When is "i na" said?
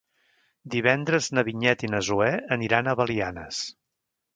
1.89-2.03